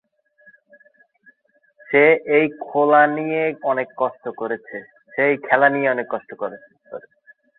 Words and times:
সে 1.89 2.03
এই 2.35 2.45
খেলা 2.63 3.01
নিয়ে 3.09 3.43
অনেক 3.63 3.87
কষ্ট 3.97 4.23
করেছে। 4.33 4.77